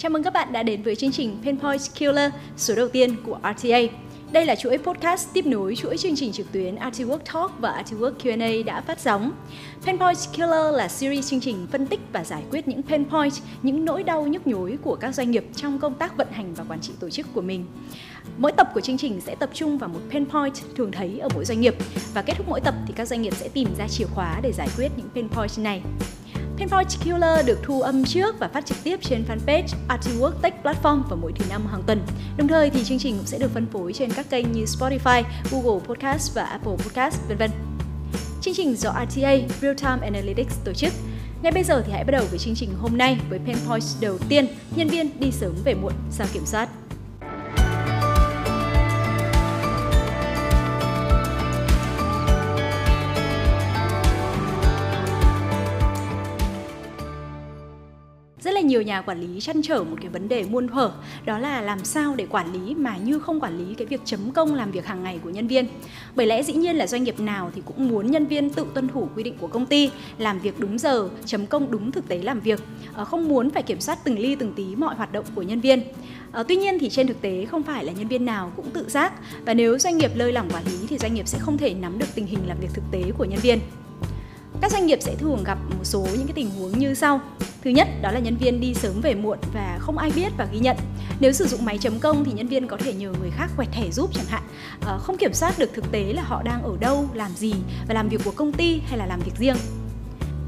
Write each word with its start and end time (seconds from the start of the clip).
Chào 0.00 0.10
mừng 0.10 0.22
các 0.22 0.32
bạn 0.32 0.52
đã 0.52 0.62
đến 0.62 0.82
với 0.82 0.96
chương 0.96 1.12
trình 1.12 1.38
Pinpoint 1.42 1.80
Killer 1.98 2.32
số 2.56 2.74
đầu 2.74 2.88
tiên 2.88 3.16
của 3.26 3.38
RTA. 3.56 3.78
Đây 4.32 4.46
là 4.46 4.54
chuỗi 4.54 4.78
podcast 4.78 5.28
tiếp 5.32 5.46
nối 5.46 5.76
chuỗi 5.76 5.96
chương 5.98 6.16
trình 6.16 6.32
trực 6.32 6.52
tuyến 6.52 6.76
RT 6.76 7.00
Work 7.00 7.18
Talk 7.18 7.52
và 7.58 7.84
RT 7.86 7.94
Work 7.94 8.12
Q&A 8.22 8.64
đã 8.64 8.80
phát 8.80 9.00
sóng. 9.00 9.32
Pinpoint 9.86 10.16
Killer 10.32 10.74
là 10.74 10.88
series 10.88 11.30
chương 11.30 11.40
trình 11.40 11.66
phân 11.72 11.86
tích 11.86 12.00
và 12.12 12.24
giải 12.24 12.42
quyết 12.50 12.68
những 12.68 12.82
pain 12.82 13.04
point, 13.04 13.32
những 13.62 13.84
nỗi 13.84 14.02
đau 14.02 14.26
nhức 14.26 14.46
nhối 14.46 14.78
của 14.82 14.96
các 14.96 15.14
doanh 15.14 15.30
nghiệp 15.30 15.44
trong 15.56 15.78
công 15.78 15.94
tác 15.94 16.16
vận 16.16 16.28
hành 16.30 16.54
và 16.54 16.64
quản 16.68 16.80
trị 16.80 16.92
tổ 17.00 17.10
chức 17.10 17.26
của 17.34 17.40
mình. 17.40 17.66
Mỗi 18.36 18.52
tập 18.52 18.68
của 18.74 18.80
chương 18.80 18.98
trình 18.98 19.20
sẽ 19.20 19.34
tập 19.34 19.50
trung 19.54 19.78
vào 19.78 19.88
một 19.88 20.00
pain 20.10 20.26
point 20.26 20.54
thường 20.76 20.92
thấy 20.92 21.18
ở 21.18 21.28
mỗi 21.34 21.44
doanh 21.44 21.60
nghiệp 21.60 21.74
và 22.14 22.22
kết 22.22 22.34
thúc 22.36 22.46
mỗi 22.48 22.60
tập 22.60 22.74
thì 22.86 22.94
các 22.96 23.08
doanh 23.08 23.22
nghiệp 23.22 23.34
sẽ 23.36 23.48
tìm 23.48 23.68
ra 23.78 23.88
chìa 23.88 24.06
khóa 24.14 24.40
để 24.42 24.52
giải 24.52 24.68
quyết 24.76 24.88
những 24.96 25.08
pain 25.14 25.28
point 25.28 25.58
này. 25.58 25.82
Pinpoint 26.58 26.88
Killer 27.04 27.46
được 27.46 27.58
thu 27.62 27.80
âm 27.80 28.04
trước 28.04 28.38
và 28.38 28.48
phát 28.48 28.66
trực 28.66 28.78
tiếp 28.84 28.98
trên 29.02 29.24
fanpage 29.28 29.66
Artwork 29.88 30.32
Tech 30.42 30.54
Platform 30.62 31.02
vào 31.02 31.18
mỗi 31.22 31.32
thứ 31.32 31.44
năm 31.50 31.66
hàng 31.66 31.82
tuần. 31.86 32.02
Đồng 32.36 32.48
thời 32.48 32.70
thì 32.70 32.84
chương 32.84 32.98
trình 32.98 33.16
cũng 33.16 33.26
sẽ 33.26 33.38
được 33.38 33.50
phân 33.54 33.66
phối 33.66 33.92
trên 33.92 34.10
các 34.10 34.30
kênh 34.30 34.52
như 34.52 34.64
Spotify, 34.64 35.22
Google 35.50 35.86
Podcast 35.86 36.34
và 36.34 36.42
Apple 36.42 36.72
Podcast, 36.72 37.20
vân 37.28 37.38
vân. 37.38 37.50
Chương 38.40 38.54
trình 38.54 38.76
do 38.76 38.90
RTA 38.90 39.36
Real 39.60 39.74
Time 39.74 39.98
Analytics 40.02 40.56
tổ 40.64 40.72
chức. 40.72 40.92
Ngay 41.42 41.52
bây 41.52 41.64
giờ 41.64 41.82
thì 41.86 41.92
hãy 41.92 42.04
bắt 42.04 42.12
đầu 42.12 42.24
với 42.30 42.38
chương 42.38 42.54
trình 42.54 42.70
hôm 42.78 42.98
nay 42.98 43.18
với 43.30 43.38
Pinpoint 43.38 43.84
đầu 44.00 44.18
tiên, 44.28 44.46
nhân 44.76 44.88
viên 44.88 45.20
đi 45.20 45.30
sớm 45.32 45.54
về 45.64 45.74
muộn 45.74 45.92
sao 46.10 46.26
kiểm 46.32 46.46
soát. 46.46 46.68
Nhiều 58.68 58.82
nhà 58.82 59.00
quản 59.00 59.20
lý 59.20 59.40
chăn 59.40 59.62
trở 59.62 59.84
một 59.84 59.96
cái 60.00 60.08
vấn 60.08 60.28
đề 60.28 60.44
muôn 60.44 60.68
thuở 60.68 60.92
đó 61.24 61.38
là 61.38 61.60
làm 61.60 61.84
sao 61.84 62.14
để 62.16 62.26
quản 62.26 62.52
lý 62.52 62.74
mà 62.74 62.96
như 62.96 63.18
không 63.18 63.40
quản 63.40 63.58
lý 63.58 63.74
cái 63.74 63.86
việc 63.86 64.00
chấm 64.04 64.30
công 64.30 64.54
làm 64.54 64.70
việc 64.70 64.86
hàng 64.86 65.02
ngày 65.02 65.20
của 65.24 65.30
nhân 65.30 65.46
viên 65.46 65.66
bởi 66.16 66.26
lẽ 66.26 66.42
dĩ 66.42 66.52
nhiên 66.52 66.76
là 66.76 66.86
doanh 66.86 67.04
nghiệp 67.04 67.20
nào 67.20 67.50
thì 67.54 67.62
cũng 67.64 67.88
muốn 67.88 68.10
nhân 68.10 68.26
viên 68.26 68.50
tự 68.50 68.66
tuân 68.74 68.88
thủ 68.88 69.08
quy 69.16 69.22
định 69.22 69.34
của 69.40 69.46
công 69.46 69.66
ty 69.66 69.90
làm 70.18 70.38
việc 70.38 70.60
đúng 70.60 70.78
giờ 70.78 71.08
chấm 71.24 71.46
công 71.46 71.70
đúng 71.70 71.92
thực 71.92 72.08
tế 72.08 72.18
làm 72.18 72.40
việc 72.40 72.60
ờ, 72.94 73.04
không 73.04 73.28
muốn 73.28 73.50
phải 73.50 73.62
kiểm 73.62 73.80
soát 73.80 73.98
từng 74.04 74.18
ly 74.18 74.34
từng 74.34 74.52
tí 74.52 74.76
mọi 74.76 74.94
hoạt 74.94 75.12
động 75.12 75.24
của 75.34 75.42
nhân 75.42 75.60
viên 75.60 75.82
À, 76.32 76.42
tuy 76.48 76.56
nhiên 76.56 76.78
thì 76.78 76.90
trên 76.90 77.06
thực 77.06 77.20
tế 77.20 77.46
không 77.50 77.62
phải 77.62 77.84
là 77.84 77.92
nhân 77.92 78.08
viên 78.08 78.24
nào 78.24 78.52
cũng 78.56 78.70
tự 78.70 78.88
giác 78.88 79.12
và 79.46 79.54
nếu 79.54 79.78
doanh 79.78 79.98
nghiệp 79.98 80.10
lơi 80.14 80.32
lỏng 80.32 80.50
quản 80.50 80.64
lý 80.64 80.86
thì 80.88 80.98
doanh 80.98 81.14
nghiệp 81.14 81.28
sẽ 81.28 81.38
không 81.38 81.58
thể 81.58 81.74
nắm 81.74 81.98
được 81.98 82.06
tình 82.14 82.26
hình 82.26 82.40
làm 82.46 82.60
việc 82.60 82.68
thực 82.74 82.84
tế 82.90 83.02
của 83.18 83.24
nhân 83.24 83.40
viên. 83.42 83.58
Các 84.60 84.72
doanh 84.72 84.86
nghiệp 84.86 84.98
sẽ 85.02 85.14
thường 85.14 85.44
gặp 85.44 85.58
một 85.70 85.84
số 85.84 86.00
những 86.00 86.26
cái 86.26 86.32
tình 86.34 86.50
huống 86.50 86.78
như 86.78 86.94
sau. 86.94 87.20
Thứ 87.64 87.70
nhất 87.70 87.88
đó 88.02 88.10
là 88.10 88.18
nhân 88.18 88.36
viên 88.36 88.60
đi 88.60 88.74
sớm 88.74 89.00
về 89.00 89.14
muộn 89.14 89.38
và 89.54 89.78
không 89.80 89.98
ai 89.98 90.10
biết 90.16 90.32
và 90.36 90.48
ghi 90.52 90.58
nhận. 90.58 90.76
Nếu 91.20 91.32
sử 91.32 91.46
dụng 91.46 91.64
máy 91.64 91.78
chấm 91.78 91.98
công 91.98 92.24
thì 92.24 92.32
nhân 92.32 92.48
viên 92.48 92.66
có 92.66 92.76
thể 92.76 92.92
nhờ 92.92 93.12
người 93.20 93.30
khác 93.30 93.50
quẹt 93.56 93.68
thẻ 93.72 93.90
giúp 93.90 94.10
chẳng 94.14 94.26
hạn. 94.28 94.42
À, 94.86 94.98
không 94.98 95.16
kiểm 95.16 95.34
soát 95.34 95.58
được 95.58 95.70
thực 95.74 95.92
tế 95.92 96.12
là 96.12 96.22
họ 96.22 96.42
đang 96.42 96.62
ở 96.62 96.76
đâu, 96.80 97.08
làm 97.14 97.30
gì 97.36 97.54
và 97.88 97.94
làm 97.94 98.08
việc 98.08 98.20
của 98.24 98.30
công 98.30 98.52
ty 98.52 98.80
hay 98.86 98.98
là 98.98 99.06
làm 99.06 99.20
việc 99.20 99.32
riêng. 99.38 99.56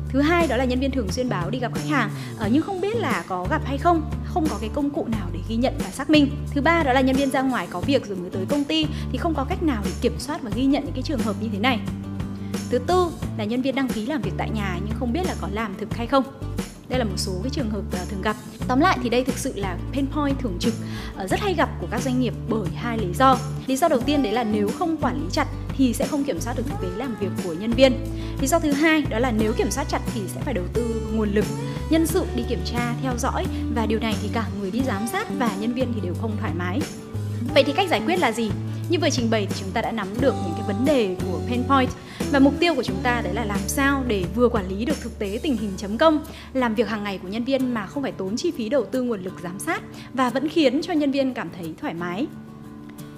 Thứ 0.08 0.20
hai 0.20 0.46
đó 0.46 0.56
là 0.56 0.64
nhân 0.64 0.80
viên 0.80 0.90
thường 0.90 1.12
xuyên 1.12 1.28
báo 1.28 1.50
đi 1.50 1.58
gặp 1.58 1.72
khách 1.74 1.88
hàng 1.88 2.10
à, 2.38 2.48
nhưng 2.52 2.62
không 2.62 2.80
biết 2.80 2.96
là 2.96 3.24
có 3.28 3.46
gặp 3.50 3.62
hay 3.64 3.78
không, 3.78 4.10
không 4.24 4.46
có 4.50 4.56
cái 4.60 4.70
công 4.74 4.90
cụ 4.90 5.06
nào 5.06 5.28
để 5.32 5.40
ghi 5.48 5.56
nhận 5.56 5.74
và 5.84 5.90
xác 5.90 6.10
minh. 6.10 6.30
Thứ 6.54 6.60
ba 6.60 6.82
đó 6.82 6.92
là 6.92 7.00
nhân 7.00 7.16
viên 7.16 7.30
ra 7.30 7.42
ngoài 7.42 7.66
có 7.70 7.80
việc 7.80 8.06
rồi 8.06 8.16
mới 8.16 8.30
tới 8.30 8.46
công 8.48 8.64
ty 8.64 8.86
thì 9.12 9.18
không 9.18 9.34
có 9.34 9.44
cách 9.44 9.62
nào 9.62 9.82
để 9.84 9.90
kiểm 10.00 10.14
soát 10.18 10.42
và 10.42 10.50
ghi 10.54 10.64
nhận 10.64 10.84
những 10.84 10.94
cái 10.94 11.02
trường 11.02 11.18
hợp 11.18 11.36
như 11.40 11.48
thế 11.52 11.58
này. 11.58 11.80
Thứ 12.70 12.78
tư 12.78 13.06
là 13.38 13.44
nhân 13.44 13.62
viên 13.62 13.74
đăng 13.74 13.88
ký 13.88 14.06
làm 14.06 14.22
việc 14.22 14.32
tại 14.36 14.50
nhà 14.50 14.78
nhưng 14.86 14.98
không 14.98 15.12
biết 15.12 15.26
là 15.26 15.34
có 15.40 15.48
làm 15.52 15.74
thực 15.78 15.94
hay 15.94 16.06
không. 16.06 16.24
Đây 16.88 16.98
là 16.98 17.04
một 17.04 17.16
số 17.16 17.32
cái 17.42 17.50
trường 17.50 17.70
hợp 17.70 17.82
uh, 18.02 18.08
thường 18.08 18.22
gặp. 18.22 18.36
Tóm 18.68 18.80
lại 18.80 18.98
thì 19.02 19.08
đây 19.08 19.24
thực 19.24 19.38
sự 19.38 19.52
là 19.56 19.78
pain 19.92 20.06
point 20.06 20.38
thường 20.38 20.56
trực 20.60 20.74
uh, 21.24 21.30
rất 21.30 21.40
hay 21.40 21.54
gặp 21.54 21.68
của 21.80 21.86
các 21.90 22.02
doanh 22.02 22.20
nghiệp 22.20 22.34
bởi 22.48 22.68
hai 22.74 22.98
lý 22.98 23.14
do. 23.14 23.38
Lý 23.66 23.76
do 23.76 23.88
đầu 23.88 24.00
tiên 24.00 24.22
đấy 24.22 24.32
là 24.32 24.44
nếu 24.44 24.68
không 24.78 24.96
quản 24.96 25.16
lý 25.16 25.26
chặt 25.32 25.46
thì 25.76 25.92
sẽ 25.92 26.06
không 26.06 26.24
kiểm 26.24 26.40
soát 26.40 26.56
được 26.56 26.62
thực 26.68 26.80
tế 26.82 26.88
làm 26.96 27.16
việc 27.20 27.30
của 27.44 27.52
nhân 27.52 27.70
viên. 27.70 27.92
Lý 28.40 28.46
do 28.46 28.58
thứ 28.58 28.72
hai 28.72 29.02
đó 29.02 29.18
là 29.18 29.30
nếu 29.30 29.52
kiểm 29.52 29.70
soát 29.70 29.84
chặt 29.88 30.00
thì 30.14 30.20
sẽ 30.34 30.40
phải 30.40 30.54
đầu 30.54 30.64
tư 30.72 31.02
nguồn 31.12 31.30
lực 31.30 31.44
nhân 31.90 32.06
sự 32.06 32.26
đi 32.36 32.42
kiểm 32.48 32.60
tra 32.64 32.94
theo 33.02 33.12
dõi 33.18 33.46
và 33.74 33.86
điều 33.86 33.98
này 33.98 34.16
thì 34.22 34.28
cả 34.32 34.46
người 34.60 34.70
đi 34.70 34.82
giám 34.86 35.06
sát 35.06 35.26
và 35.38 35.50
nhân 35.60 35.72
viên 35.72 35.92
thì 35.94 36.00
đều 36.00 36.14
không 36.20 36.36
thoải 36.40 36.52
mái. 36.54 36.80
Vậy 37.54 37.64
thì 37.66 37.72
cách 37.72 37.90
giải 37.90 38.02
quyết 38.06 38.18
là 38.18 38.32
gì? 38.32 38.50
Như 38.88 38.98
vừa 38.98 39.10
trình 39.10 39.30
bày 39.30 39.46
thì 39.46 39.54
chúng 39.60 39.70
ta 39.70 39.80
đã 39.80 39.92
nắm 39.92 40.08
được 40.20 40.34
những 40.44 40.54
cái 40.54 40.62
vấn 40.66 40.84
đề 40.84 41.16
của 41.24 41.40
pain 41.48 41.64
point 41.64 41.90
và 42.32 42.38
mục 42.38 42.54
tiêu 42.60 42.74
của 42.74 42.82
chúng 42.82 43.00
ta 43.02 43.20
đấy 43.24 43.34
là 43.34 43.44
làm 43.44 43.58
sao 43.66 44.04
để 44.06 44.24
vừa 44.34 44.48
quản 44.48 44.68
lý 44.68 44.84
được 44.84 45.00
thực 45.00 45.18
tế 45.18 45.40
tình 45.42 45.56
hình 45.56 45.70
chấm 45.76 45.98
công, 45.98 46.24
làm 46.52 46.74
việc 46.74 46.88
hàng 46.88 47.04
ngày 47.04 47.18
của 47.18 47.28
nhân 47.28 47.44
viên 47.44 47.74
mà 47.74 47.86
không 47.86 48.02
phải 48.02 48.12
tốn 48.12 48.36
chi 48.36 48.50
phí 48.50 48.68
đầu 48.68 48.84
tư 48.84 49.02
nguồn 49.02 49.22
lực 49.22 49.34
giám 49.42 49.58
sát 49.58 49.82
và 50.14 50.30
vẫn 50.30 50.48
khiến 50.48 50.80
cho 50.82 50.92
nhân 50.92 51.10
viên 51.10 51.34
cảm 51.34 51.48
thấy 51.58 51.74
thoải 51.80 51.94
mái. 51.94 52.26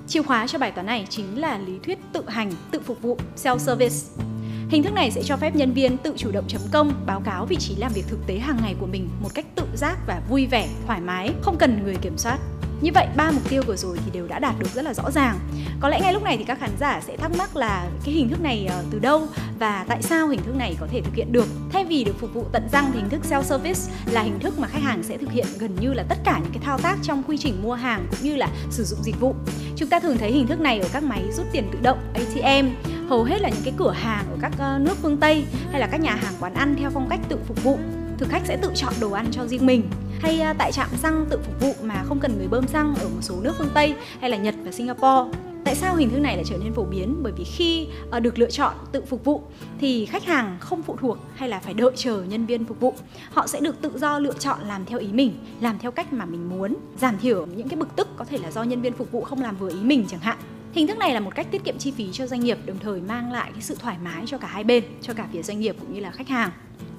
Chìa 0.09 0.23
khóa 0.23 0.47
cho 0.47 0.59
bài 0.59 0.71
toán 0.71 0.87
này 0.87 1.07
chính 1.11 1.41
là 1.41 1.59
lý 1.59 1.73
thuyết 1.83 1.99
tự 2.13 2.29
hành, 2.29 2.53
tự 2.71 2.81
phục 2.81 3.03
vụ, 3.03 3.19
self-service. 3.37 4.23
Hình 4.69 4.83
thức 4.83 4.95
này 4.95 5.11
sẽ 5.11 5.23
cho 5.23 5.37
phép 5.37 5.57
nhân 5.57 5.73
viên 5.73 5.99
tự 5.99 6.15
chủ 6.17 6.31
động 6.33 6.45
chấm 6.49 6.63
công, 6.73 6.93
báo 7.07 7.21
cáo 7.21 7.47
vị 7.47 7.57
trí 7.57 7.77
làm 7.77 7.93
việc 7.93 8.05
thực 8.09 8.27
tế 8.27 8.39
hàng 8.39 8.59
ngày 8.63 8.75
của 8.81 8.87
mình 8.87 9.09
một 9.23 9.31
cách 9.35 9.47
tự 9.55 9.65
giác 9.75 9.99
và 10.07 10.23
vui 10.29 10.47
vẻ, 10.47 10.69
thoải 10.87 11.01
mái, 11.01 11.31
không 11.43 11.57
cần 11.59 11.83
người 11.85 11.97
kiểm 12.03 12.19
soát. 12.19 12.39
Như 12.83 12.91
vậy 12.95 13.07
ba 13.17 13.31
mục 13.31 13.49
tiêu 13.49 13.63
vừa 13.67 13.77
rồi 13.77 13.99
thì 14.05 14.11
đều 14.11 14.27
đã 14.27 14.39
đạt 14.39 14.55
được 14.59 14.69
rất 14.75 14.85
là 14.85 14.95
rõ 14.95 15.11
ràng. 15.11 15.39
Có 15.81 15.89
lẽ 15.89 16.01
ngay 16.01 16.13
lúc 16.13 16.23
này 16.23 16.37
thì 16.37 16.45
các 16.45 16.59
khán 16.61 16.71
giả 16.81 17.01
sẽ 17.07 17.17
thắc 17.17 17.33
mắc 17.39 17.57
là 17.57 17.87
cái 18.05 18.15
hình 18.15 18.29
thức 18.29 18.41
này 18.41 18.67
ờ, 18.71 18.85
từ 18.91 18.99
đâu 18.99 19.29
và 19.59 19.85
tại 19.89 20.03
sao 20.03 20.29
hình 20.29 20.43
thức 20.43 20.57
này 20.57 20.77
có 20.81 20.87
thể 20.91 21.01
thực 21.01 21.15
hiện 21.15 21.33
được. 21.33 21.47
Thay 21.73 21.85
vì 21.85 22.05
được 22.05 22.19
phục 22.19 22.35
vụ 22.35 22.45
tận 22.53 22.69
răng 22.73 22.91
thì 22.93 23.01
hình 23.01 23.09
thức 23.09 23.21
self 23.31 23.43
service 23.43 23.81
là 24.13 24.23
hình 24.23 24.39
thức 24.39 24.59
mà 24.59 24.69
khách 24.69 24.83
hàng 24.83 25.03
sẽ 25.03 25.17
thực 25.19 25.33
hiện 25.33 25.47
gần 25.59 25.77
như 25.81 25.93
là 25.93 26.05
tất 26.09 26.19
cả 26.25 26.41
những 26.43 26.53
cái 26.53 26.63
thao 26.65 26.79
tác 26.79 26.99
trong 27.03 27.23
quy 27.23 27.39
trình 27.39 27.63
mua 27.63 27.75
hàng 27.75 28.07
cũng 28.11 28.21
như 28.23 28.37
là 28.37 28.49
sử 28.71 28.85
dụng 28.85 29.03
dịch 29.03 29.21
vụ. 29.21 29.35
Chúng 29.77 29.89
ta 29.89 30.01
thường 30.01 30.19
thấy 30.19 30.33
hình 30.33 30.47
thức 30.47 30.61
này 30.61 30.81
ở 30.81 30.89
các 30.93 31.03
máy 31.03 31.23
rút 31.33 31.47
tiền 31.53 31.69
tự 31.73 31.79
động 31.83 31.99
ATM, 32.15 32.69
hầu 33.09 33.25
hết 33.25 33.41
là 33.41 33.49
những 33.49 33.63
cái 33.65 33.75
cửa 33.77 33.93
hàng 33.93 34.25
ở 34.31 34.37
các 34.41 34.53
ờ, 34.59 34.79
nước 34.79 34.95
phương 35.03 35.17
Tây 35.17 35.45
hay 35.71 35.81
là 35.81 35.87
các 35.87 36.01
nhà 36.01 36.15
hàng 36.15 36.35
quán 36.41 36.55
ăn 36.55 36.77
theo 36.79 36.91
phong 36.91 37.09
cách 37.09 37.21
tự 37.29 37.39
phục 37.49 37.65
vụ 37.65 37.79
thực 38.23 38.31
khách 38.31 38.47
sẽ 38.47 38.57
tự 38.57 38.71
chọn 38.75 38.93
đồ 39.01 39.11
ăn 39.11 39.27
cho 39.33 39.47
riêng 39.47 39.67
mình 39.67 39.83
hay 40.21 40.41
à, 40.41 40.55
tại 40.59 40.73
trạm 40.73 40.89
xăng 40.97 41.27
tự 41.31 41.39
phục 41.43 41.61
vụ 41.61 41.75
mà 41.83 42.05
không 42.05 42.21
cần 42.21 42.39
người 42.39 42.49
bơm 42.49 42.67
xăng 42.67 42.95
ở 42.95 43.09
một 43.09 43.21
số 43.21 43.35
nước 43.41 43.53
phương 43.59 43.71
Tây 43.75 43.95
hay 44.21 44.31
là 44.31 44.37
Nhật 44.37 44.55
và 44.65 44.73
Singapore. 44.73 45.39
Tại 45.65 45.75
sao 45.75 45.97
hình 45.97 46.11
thức 46.11 46.19
này 46.19 46.37
lại 46.37 46.45
trở 46.45 46.57
nên 46.65 46.73
phổ 46.73 46.85
biến? 46.85 47.17
Bởi 47.23 47.33
vì 47.37 47.45
khi 47.45 47.89
à, 48.11 48.21
được 48.21 48.39
lựa 48.39 48.51
chọn 48.51 48.75
tự 48.93 49.03
phục 49.05 49.25
vụ 49.25 49.43
thì 49.81 50.07
khách 50.07 50.25
hàng 50.25 50.57
không 50.61 50.83
phụ 50.83 50.97
thuộc 51.01 51.19
hay 51.35 51.49
là 51.49 51.59
phải 51.59 51.75
đợi 51.75 51.91
chờ 51.97 52.23
nhân 52.29 52.47
viên 52.47 52.65
phục 52.65 52.81
vụ. 52.81 52.95
Họ 53.33 53.47
sẽ 53.47 53.61
được 53.61 53.83
tự 53.83 53.99
do 53.99 54.19
lựa 54.19 54.35
chọn 54.39 54.59
làm 54.67 54.85
theo 54.85 54.99
ý 54.99 55.09
mình, 55.13 55.33
làm 55.61 55.79
theo 55.79 55.91
cách 55.91 56.13
mà 56.13 56.25
mình 56.25 56.51
muốn, 56.51 56.77
giảm 57.01 57.19
thiểu 57.19 57.47
những 57.47 57.69
cái 57.69 57.77
bực 57.77 57.97
tức 57.97 58.09
có 58.17 58.25
thể 58.25 58.39
là 58.39 58.51
do 58.51 58.63
nhân 58.63 58.83
viên 58.83 58.93
phục 58.93 59.13
vụ 59.13 59.21
không 59.21 59.43
làm 59.43 59.57
vừa 59.57 59.71
ý 59.71 59.81
mình 59.83 60.05
chẳng 60.09 60.21
hạn. 60.21 60.39
Hình 60.73 60.87
thức 60.87 60.99
này 60.99 61.15
là 61.15 61.21
một 61.21 61.35
cách 61.35 61.47
tiết 61.51 61.65
kiệm 61.65 61.79
chi 61.79 61.91
phí 61.91 62.13
cho 62.13 62.27
doanh 62.27 62.41
nghiệp 62.41 62.59
đồng 62.67 62.79
thời 62.79 63.01
mang 63.01 63.33
lại 63.33 63.51
cái 63.53 63.63
sự 63.63 63.77
thoải 63.79 63.97
mái 64.05 64.23
cho 64.27 64.39
cả 64.39 64.49
hai 64.49 64.65
bên, 64.65 64.85
cho 65.01 65.15
cả 65.15 65.29
phía 65.33 65.43
doanh 65.43 65.61
nghiệp 65.61 65.77
cũng 65.81 65.95
như 65.95 66.01
là 66.01 66.11
khách 66.11 66.29
hàng. 66.29 66.51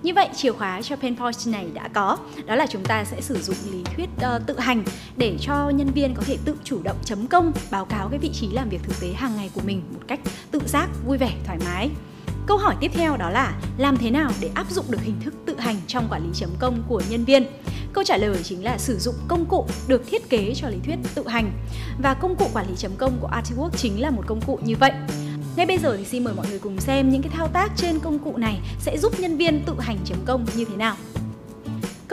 Như 0.04 0.14
vậy 0.14 0.30
chìa 0.36 0.52
khóa 0.52 0.82
cho 0.82 0.96
pain 0.96 1.16
point 1.16 1.36
này 1.48 1.68
đã 1.74 1.88
có, 1.88 2.18
đó 2.46 2.56
là 2.56 2.66
chúng 2.68 2.84
ta 2.84 3.04
sẽ 3.04 3.22
sử 3.22 3.42
dụng 3.42 3.56
lý 3.72 3.84
thuyết 3.96 4.10
uh, 4.18 4.48
tự 4.48 4.60
hành 4.60 4.84
để 5.18 5.38
cho 5.42 5.70
nhân 5.70 5.88
viên 5.88 6.14
có 6.14 6.24
thể 6.26 6.38
tự 6.46 6.58
chủ 6.64 6.80
động 6.84 6.98
chấm 7.06 7.28
công, 7.28 7.52
báo 7.72 7.86
cáo 7.86 8.10
cái 8.10 8.20
vị 8.20 8.30
trí 8.34 8.48
làm 8.52 8.70
việc 8.70 8.80
thực 8.84 9.00
tế 9.02 9.14
hàng 9.14 9.36
ngày 9.36 9.50
của 9.54 9.62
mình 9.66 9.82
một 9.94 10.02
cách 10.08 10.20
tự 10.52 10.60
giác, 10.66 10.90
vui 11.06 11.18
vẻ, 11.18 11.34
thoải 11.46 11.58
mái. 11.66 11.90
Câu 12.46 12.58
hỏi 12.58 12.76
tiếp 12.80 12.92
theo 12.94 13.18
đó 13.18 13.30
là 13.30 13.54
làm 13.78 13.98
thế 13.98 14.12
nào 14.12 14.32
để 14.40 14.50
áp 14.54 14.72
dụng 14.72 14.86
được 14.90 15.02
hình 15.02 15.16
thức 15.24 15.34
tự 15.46 15.60
hành 15.60 15.76
trong 15.88 16.08
quản 16.10 16.24
lý 16.24 16.30
chấm 16.34 16.50
công 16.60 16.84
của 16.88 17.02
nhân 17.10 17.26
viên? 17.26 17.46
Câu 17.94 18.04
trả 18.04 18.18
lời 18.18 18.44
chính 18.44 18.64
là 18.64 18.78
sử 18.78 18.98
dụng 19.00 19.16
công 19.28 19.46
cụ 19.46 19.66
được 19.88 20.08
thiết 20.08 20.30
kế 20.30 20.54
cho 20.56 20.70
lý 20.70 20.78
thuyết 20.86 20.96
tự 21.16 21.28
hành. 21.28 21.52
Và 22.02 22.14
công 22.14 22.36
cụ 22.36 22.46
quản 22.54 22.68
lý 22.70 22.76
chấm 22.78 22.92
công 22.98 23.18
của 23.22 23.30
Artwork 23.30 23.70
chính 23.78 24.02
là 24.02 24.10
một 24.10 24.24
công 24.28 24.42
cụ 24.42 24.60
như 24.64 24.76
vậy. 24.80 24.92
Ngay 25.56 25.66
bây 25.66 25.78
giờ 25.78 25.98
thì 25.98 26.06
xin 26.06 26.24
mời 26.24 26.34
mọi 26.34 26.46
người 26.50 26.60
cùng 26.60 26.80
xem 26.80 27.10
những 27.10 27.22
cái 27.22 27.32
thao 27.36 27.48
tác 27.48 27.72
trên 27.76 28.00
công 28.00 28.20
cụ 28.20 28.38
này 28.38 28.60
sẽ 28.80 28.98
giúp 28.98 29.20
nhân 29.20 29.38
viên 29.38 29.64
tự 29.66 29.74
hành 29.80 29.98
chấm 30.06 30.18
công 30.26 30.46
như 30.56 30.66
thế 30.66 30.76
nào. 30.76 30.96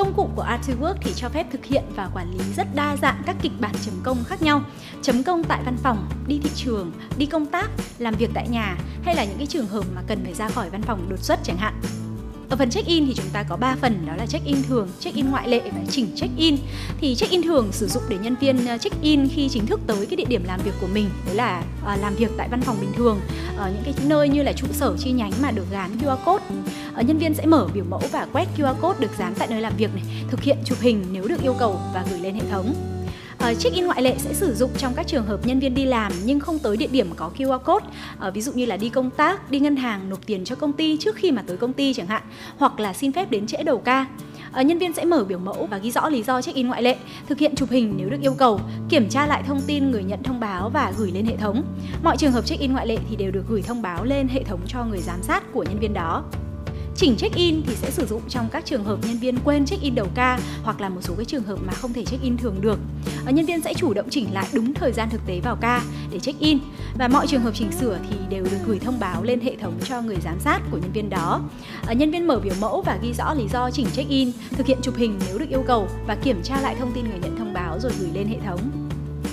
Công 0.01 0.15
cụ 0.15 0.29
của 0.37 0.43
Artwork 0.43 0.95
thì 1.01 1.13
cho 1.17 1.29
phép 1.29 1.47
thực 1.53 1.65
hiện 1.65 1.85
và 1.97 2.11
quản 2.15 2.31
lý 2.31 2.45
rất 2.57 2.67
đa 2.75 2.97
dạng 3.03 3.23
các 3.27 3.37
kịch 3.43 3.53
bản 3.61 3.75
chấm 3.85 3.95
công 4.03 4.25
khác 4.25 4.43
nhau. 4.43 4.63
Chấm 5.03 5.23
công 5.23 5.45
tại 5.45 5.63
văn 5.65 5.77
phòng, 5.83 6.09
đi 6.27 6.41
thị 6.43 6.51
trường, 6.55 6.93
đi 7.19 7.27
công 7.27 7.47
tác, 7.47 7.71
làm 7.99 8.15
việc 8.15 8.31
tại 8.35 8.49
nhà 8.49 8.77
hay 9.05 9.15
là 9.15 9.25
những 9.25 9.39
cái 9.39 9.47
trường 9.47 9.67
hợp 9.67 9.85
mà 9.95 10.03
cần 10.07 10.25
phải 10.25 10.35
ra 10.35 10.49
khỏi 10.49 10.71
văn 10.71 10.83
phòng 10.83 11.07
đột 11.11 11.19
xuất 11.19 11.41
chẳng 11.45 11.57
hạn. 11.57 11.81
Ở 12.51 12.57
phần 12.57 12.71
check-in 12.71 13.07
thì 13.07 13.15
chúng 13.15 13.29
ta 13.33 13.43
có 13.43 13.57
3 13.57 13.77
phần 13.81 14.07
đó 14.07 14.13
là 14.17 14.27
check-in 14.27 14.57
thường, 14.69 14.89
check-in 15.01 15.31
ngoại 15.31 15.49
lệ 15.49 15.61
và 15.65 15.81
chỉnh 15.91 16.07
check-in. 16.17 16.57
Thì 17.01 17.15
check-in 17.15 17.43
thường 17.43 17.69
sử 17.73 17.89
dụng 17.89 18.03
để 18.09 18.19
nhân 18.23 18.37
viên 18.41 18.67
ờ, 18.67 18.79
check-in 18.79 19.29
khi 19.29 19.49
chính 19.49 19.67
thức 19.67 19.81
tới 19.87 20.07
cái 20.07 20.17
địa 20.17 20.25
điểm 20.25 20.45
làm 20.47 20.61
việc 20.65 20.75
của 20.81 20.87
mình, 20.87 21.11
đấy 21.27 21.35
là 21.35 21.63
à, 21.87 21.97
làm 21.97 22.15
việc 22.15 22.31
tại 22.37 22.49
văn 22.51 22.61
phòng 22.61 22.77
bình 22.81 22.93
thường, 22.97 23.21
ở 23.57 23.73
những 23.75 23.83
cái 23.85 23.95
nơi 24.09 24.29
như 24.29 24.43
là 24.43 24.53
trụ 24.53 24.67
sở 24.73 24.97
chi 24.99 25.13
nhánh 25.13 25.33
mà 25.43 25.51
được 25.51 25.67
gắn 25.71 25.99
QR 25.99 26.17
code. 26.17 26.45
Uh, 27.01 27.07
nhân 27.07 27.19
viên 27.19 27.35
sẽ 27.35 27.47
mở 27.47 27.69
biểu 27.75 27.85
mẫu 27.85 28.03
và 28.13 28.27
quét 28.33 28.49
QR 28.57 28.75
code 28.75 29.01
được 29.01 29.11
dán 29.19 29.35
tại 29.39 29.49
nơi 29.51 29.61
làm 29.61 29.73
việc 29.77 29.95
này, 29.95 30.05
thực 30.31 30.43
hiện 30.43 30.59
chụp 30.65 30.79
hình 30.81 31.05
nếu 31.13 31.29
được 31.29 31.43
yêu 31.43 31.55
cầu 31.59 31.81
và 31.95 32.05
gửi 32.11 32.21
lên 32.21 32.35
hệ 32.35 32.43
thống. 32.51 32.90
Uh, 33.49 33.59
check-in 33.59 33.87
ngoại 33.87 34.03
lệ 34.03 34.15
sẽ 34.19 34.35
sử 34.35 34.55
dụng 34.55 34.71
trong 34.77 34.93
các 34.97 35.07
trường 35.07 35.27
hợp 35.27 35.47
nhân 35.47 35.61
viên 35.61 35.75
đi 35.75 35.85
làm 35.85 36.13
nhưng 36.25 36.41
không 36.41 36.59
tới 36.59 36.77
địa 36.77 36.87
điểm 36.87 37.11
có 37.17 37.31
QR 37.39 37.59
code, 37.59 37.87
uh, 38.29 38.35
ví 38.35 38.41
dụ 38.41 38.53
như 38.53 38.67
là 38.67 38.77
đi 38.77 38.89
công 38.89 39.11
tác, 39.11 39.51
đi 39.51 39.61
ngân 39.61 39.77
hàng 39.77 40.09
nộp 40.09 40.27
tiền 40.27 40.45
cho 40.45 40.55
công 40.55 40.73
ty 40.73 40.97
trước 40.97 41.17
khi 41.17 41.31
mà 41.33 41.43
tới 41.47 41.57
công 41.57 41.73
ty 41.73 41.95
chẳng 41.95 42.07
hạn, 42.07 42.23
hoặc 42.59 42.81
là 42.81 42.93
xin 42.93 43.13
phép 43.13 43.31
đến 43.31 43.47
trễ 43.47 43.63
đầu 43.63 43.79
ca. 43.79 44.07
uh, 44.61 44.67
nhân 44.67 44.79
viên 44.79 44.93
sẽ 44.93 45.05
mở 45.05 45.25
biểu 45.25 45.39
mẫu 45.39 45.67
và 45.71 45.79
ghi 45.79 45.91
rõ 45.91 46.09
lý 46.09 46.23
do 46.23 46.43
check-in 46.43 46.69
ngoại 46.69 46.83
lệ, 46.83 46.97
thực 47.29 47.39
hiện 47.39 47.55
chụp 47.55 47.71
hình 47.71 47.95
nếu 47.97 48.11
được 48.11 48.21
yêu 48.21 48.35
cầu, 48.35 48.61
kiểm 48.89 49.09
tra 49.09 49.27
lại 49.27 49.43
thông 49.47 49.61
tin 49.67 49.91
người 49.91 50.05
nhận 50.05 50.23
thông 50.23 50.41
báo 50.41 50.71
và 50.71 50.93
gửi 50.99 51.11
lên 51.11 51.27
hệ 51.27 51.37
thống. 51.37 51.63
Mọi 52.03 52.17
trường 52.17 52.33
hợp 52.33 52.47
check-in 52.47 52.73
ngoại 52.73 52.87
lệ 52.87 52.97
thì 53.11 53.17
đều 53.17 53.31
được 53.31 53.45
gửi 53.49 53.63
thông 53.63 53.83
báo 53.83 54.05
lên 54.05 54.29
hệ 54.29 54.43
thống 54.43 54.61
cho 54.67 54.85
người 54.85 55.01
giám 55.01 55.23
sát 55.23 55.53
của 55.53 55.63
nhân 55.63 55.79
viên 55.79 55.95
đó. 55.95 56.25
Chỉnh 57.01 57.17
check-in 57.17 57.63
thì 57.67 57.75
sẽ 57.75 57.91
sử 57.91 58.07
dụng 58.07 58.23
trong 58.29 58.49
các 58.53 58.65
trường 58.67 58.85
hợp 58.85 58.99
nhân 59.03 59.19
viên 59.19 59.39
quên 59.45 59.67
check-in 59.67 59.95
đầu 59.95 60.07
ca 60.15 60.39
hoặc 60.63 60.81
là 60.81 60.89
một 60.89 61.01
số 61.01 61.15
cái 61.17 61.25
trường 61.25 61.43
hợp 61.43 61.59
mà 61.63 61.73
không 61.73 61.93
thể 61.93 62.05
check-in 62.05 62.37
thường 62.37 62.57
được. 62.61 62.79
Ờ, 63.27 63.33
nhân 63.33 63.47
viên 63.47 63.63
sẽ 63.63 63.75
chủ 63.75 63.95
động 63.95 64.07
chỉnh 64.11 64.27
lại 64.33 64.47
đúng 64.53 64.75
thời 64.75 64.93
gian 64.93 65.11
thực 65.11 65.21
tế 65.27 65.41
vào 65.45 65.57
ca 65.61 65.83
để 66.13 66.19
check-in 66.19 66.59
và 66.99 67.09
mọi 67.09 67.27
trường 67.27 67.43
hợp 67.43 67.55
chỉnh 67.55 67.73
sửa 67.73 67.99
thì 68.11 68.17
đều 68.29 68.45
được 68.45 68.59
gửi 68.67 68.79
thông 68.79 69.01
báo 69.01 69.23
lên 69.23 69.41
hệ 69.41 69.57
thống 69.57 69.75
cho 69.89 70.03
người 70.03 70.17
giám 70.25 70.41
sát 70.41 70.61
của 70.71 70.79
nhân 70.79 70.93
viên 70.93 71.11
đó. 71.11 71.41
Ờ, 71.87 71.93
nhân 71.95 72.11
viên 72.11 72.27
mở 72.27 72.41
biểu 72.41 72.55
mẫu 72.61 72.83
và 72.83 72.99
ghi 73.03 73.13
rõ 73.13 73.35
lý 73.35 73.49
do 73.53 73.71
chỉnh 73.71 73.87
check-in, 73.93 74.33
thực 74.51 74.67
hiện 74.67 74.79
chụp 74.83 74.97
hình 74.97 75.19
nếu 75.27 75.39
được 75.39 75.49
yêu 75.49 75.65
cầu 75.67 75.89
và 76.07 76.15
kiểm 76.15 76.43
tra 76.43 76.61
lại 76.61 76.77
thông 76.79 76.93
tin 76.93 77.05
người 77.05 77.19
nhận 77.19 77.37
thông 77.37 77.53
báo 77.53 77.81
rồi 77.81 77.93
gửi 78.01 78.11
lên 78.15 78.27
hệ 78.29 78.37
thống. 78.47 78.61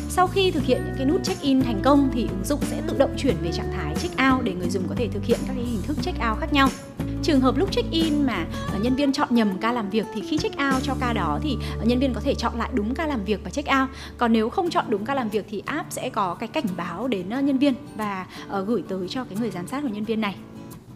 Sau 0.09 0.27
khi 0.27 0.51
thực 0.51 0.63
hiện 0.63 0.81
những 0.85 0.95
cái 0.97 1.05
nút 1.05 1.23
check-in 1.23 1.61
thành 1.61 1.81
công 1.83 2.09
thì 2.13 2.21
ứng 2.21 2.45
dụng 2.45 2.59
sẽ 2.61 2.81
tự 2.87 2.97
động 2.97 3.15
chuyển 3.17 3.35
về 3.41 3.51
trạng 3.51 3.71
thái 3.75 3.95
check-out 3.95 4.41
để 4.41 4.53
người 4.53 4.69
dùng 4.69 4.87
có 4.87 4.95
thể 4.95 5.07
thực 5.07 5.25
hiện 5.25 5.39
các 5.47 5.53
cái 5.55 5.65
hình 5.65 5.81
thức 5.81 5.97
check-out 6.03 6.35
khác 6.35 6.53
nhau 6.53 6.69
trường 7.23 7.41
hợp 7.41 7.57
lúc 7.57 7.71
check 7.71 7.91
in 7.91 8.25
mà 8.25 8.45
ờ, 8.71 8.79
nhân 8.81 8.95
viên 8.95 9.13
chọn 9.13 9.27
nhầm 9.31 9.57
ca 9.61 9.71
làm 9.71 9.89
việc 9.89 10.05
thì 10.13 10.21
khi 10.21 10.37
check 10.37 10.55
out 10.55 10.83
cho 10.83 10.95
ca 10.99 11.13
đó 11.13 11.39
thì 11.41 11.57
ờ, 11.79 11.85
nhân 11.85 11.99
viên 11.99 12.13
có 12.13 12.21
thể 12.21 12.35
chọn 12.35 12.57
lại 12.57 12.69
đúng 12.73 12.95
ca 12.95 13.07
làm 13.07 13.25
việc 13.25 13.39
và 13.43 13.49
check 13.49 13.69
out. 13.81 13.89
Còn 14.17 14.33
nếu 14.33 14.49
không 14.49 14.69
chọn 14.69 14.85
đúng 14.89 15.05
ca 15.05 15.13
làm 15.13 15.29
việc 15.29 15.45
thì 15.49 15.63
app 15.65 15.91
sẽ 15.91 16.09
có 16.09 16.33
cái 16.33 16.49
cảnh 16.49 16.67
báo 16.77 17.07
đến 17.07 17.29
ờ, 17.29 17.41
nhân 17.41 17.57
viên 17.57 17.73
và 17.95 18.25
gửi 18.67 18.83
tới 18.89 19.07
cho 19.09 19.23
cái 19.23 19.39
người 19.39 19.51
giám 19.51 19.67
sát 19.67 19.81
của 19.81 19.89
nhân 19.89 20.03
viên 20.03 20.21
này 20.21 20.35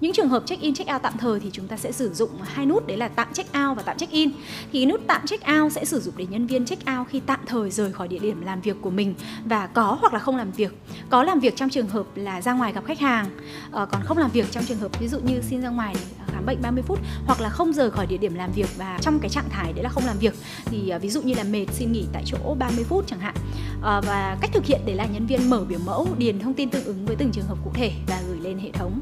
những 0.01 0.13
trường 0.13 0.30
hợp 0.30 0.44
check 0.45 0.62
in, 0.62 0.74
check 0.74 0.92
out 0.94 1.01
tạm 1.01 1.13
thời 1.18 1.39
thì 1.39 1.50
chúng 1.53 1.68
ta 1.68 1.77
sẽ 1.77 1.92
sử 1.92 2.13
dụng 2.13 2.30
hai 2.44 2.65
nút, 2.65 2.88
đấy 2.88 2.98
là 2.98 3.07
tạm 3.07 3.27
check 3.33 3.50
out 3.50 3.77
và 3.77 3.83
tạm 3.83 3.98
check 3.98 4.12
in. 4.12 4.31
Thì 4.71 4.86
nút 4.86 5.01
tạm 5.07 5.25
check 5.25 5.44
out 5.62 5.74
sẽ 5.74 5.86
sử 5.86 6.00
dụng 6.00 6.13
để 6.18 6.25
nhân 6.30 6.48
viên 6.48 6.65
check 6.65 6.83
out 6.98 7.07
khi 7.07 7.19
tạm 7.19 7.39
thời 7.45 7.71
rời 7.71 7.92
khỏi 7.92 8.07
địa 8.07 8.19
điểm 8.19 8.42
làm 8.42 8.62
việc 8.62 8.77
của 8.81 8.89
mình 8.89 9.15
và 9.45 9.68
có 9.68 9.98
hoặc 10.01 10.13
là 10.13 10.19
không 10.19 10.38
làm 10.38 10.51
việc. 10.51 10.74
Có 11.09 11.24
làm 11.24 11.39
việc 11.39 11.56
trong 11.56 11.69
trường 11.69 11.88
hợp 11.88 12.06
là 12.15 12.42
ra 12.42 12.53
ngoài 12.53 12.74
gặp 12.74 12.86
khách 12.86 13.00
hàng 13.00 13.30
ờ, 13.71 13.86
còn 13.86 14.01
không 14.03 14.18
làm 14.18 14.31
việc 14.31 14.51
trong 14.51 14.63
trường 14.63 14.77
hợp 14.77 15.00
ví 15.00 15.07
dụ 15.07 15.19
như 15.19 15.42
xin 15.42 15.62
ra 15.62 15.69
ngoài 15.69 15.95
ờ, 16.19 16.25
khám 16.33 16.45
bệnh 16.45 16.62
30 16.62 16.83
phút 16.88 17.00
hoặc 17.25 17.42
là 17.42 17.50
không 17.50 17.74
rời 17.74 17.92
khỏi 17.92 18.06
địa 18.07 18.18
điểm 18.18 18.33
làm 18.33 18.51
việc 18.51 18.77
và 18.77 19.00
trong 19.01 19.19
cái 19.19 19.30
trạng 19.30 19.50
thái 19.50 19.74
đấy 19.74 19.83
là 19.83 19.89
không 19.89 20.06
làm 20.06 20.18
việc 20.18 20.33
thì 20.65 20.89
ờ, 20.89 21.00
ví 21.00 21.09
dụ 21.09 21.21
như 21.21 21.33
là 21.33 21.44
mệt, 21.44 21.65
xin 21.71 21.92
nghỉ 21.92 22.06
tại 22.13 22.24
chỗ 22.25 22.56
30 22.59 22.83
phút 22.83 23.07
chẳng 23.07 23.19
hạn. 23.19 23.36
Và 23.81 24.38
cách 24.42 24.50
thực 24.53 24.65
hiện 24.65 24.81
đấy 24.86 24.95
là 24.95 25.06
nhân 25.06 25.25
viên 25.25 25.50
mở 25.50 25.63
biểu 25.69 25.80
mẫu, 25.86 26.07
điền 26.18 26.39
thông 26.39 26.53
tin 26.53 26.69
tương 26.69 26.83
ứng 26.83 27.06
với 27.06 27.15
từng 27.15 27.31
trường 27.31 27.45
hợp 27.45 27.57
cụ 27.63 27.71
thể 27.74 27.92
và 28.07 28.21
gửi 28.27 28.39
lên 28.39 28.59
hệ 28.59 28.71
thống. 28.71 29.01